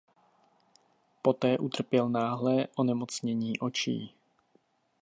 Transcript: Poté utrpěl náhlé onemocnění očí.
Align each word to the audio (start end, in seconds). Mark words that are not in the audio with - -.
Poté 1.21 1.57
utrpěl 1.57 2.09
náhlé 2.09 2.67
onemocnění 2.75 3.59
očí. 3.59 4.15